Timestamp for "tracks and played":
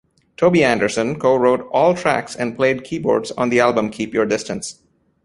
1.93-2.83